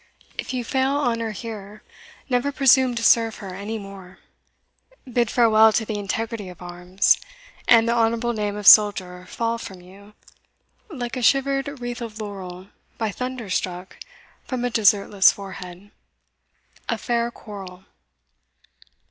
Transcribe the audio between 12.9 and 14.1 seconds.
By thunder struck